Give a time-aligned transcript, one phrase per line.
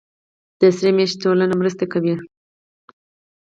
[0.59, 2.15] د سرې میاشتې ټولنه مرستې کوي